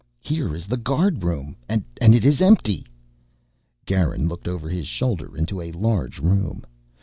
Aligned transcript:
"Here 0.23 0.55
is 0.55 0.65
the 0.65 0.77
guard 0.81 1.23
room 1.23 1.55
and 1.69 1.83
it 1.99 2.25
is 2.25 2.41
empty!" 2.41 2.87
Garin 3.85 4.27
looked 4.27 4.47
over 4.47 4.67
his 4.67 4.87
shoulder 4.87 5.37
into 5.37 5.61
a 5.61 5.71
large 5.73 6.17
room. 6.17 6.65